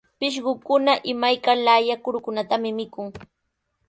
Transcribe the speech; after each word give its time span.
Pishqukunaqa 0.19 1.07
imayka 1.11 1.51
laaya 1.65 1.95
kurukunatami 2.03 2.69
mikun. 2.79 3.07